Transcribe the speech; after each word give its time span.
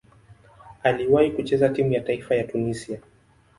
Aliwahi 0.83 1.31
kucheza 1.31 1.69
timu 1.69 1.91
ya 1.93 2.01
taifa 2.01 2.35
ya 2.35 2.43
Tunisia. 2.43 2.99